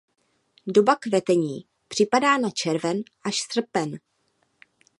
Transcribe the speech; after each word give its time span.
Doba 0.67 0.95
kvetení 0.95 1.65
připadá 1.87 2.37
na 2.37 2.49
červen 2.49 3.03
až 3.23 3.35
srpen. 3.51 3.97